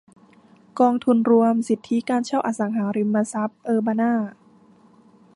[0.79, 4.13] กองทุนรวมสิทธิการเช่าอสังหาริมทรัพย์เออร์บานา